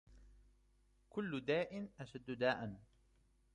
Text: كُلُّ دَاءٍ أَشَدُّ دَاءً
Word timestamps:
كُلُّ 1.09 1.45
دَاءٍ 1.45 1.87
أَشَدُّ 1.99 2.31
دَاءً 2.31 2.71